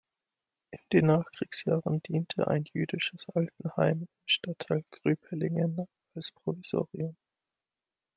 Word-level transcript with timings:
In 0.71 0.79
den 0.93 1.05
Nachkriegsjahren 1.05 2.01
diente 2.01 2.47
ein 2.47 2.65
jüdisches 2.73 3.27
Altenheim 3.35 4.07
im 4.07 4.07
Stadtteil 4.25 4.83
Gröpelingen 4.89 5.87
als 6.15 6.31
Provisorium. 6.31 7.15